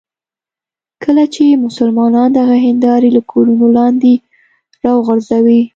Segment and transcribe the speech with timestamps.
[1.03, 4.13] کله چې مسلمانان دغه هندارې له کورونو لاندې
[4.83, 5.61] راوغورځوي.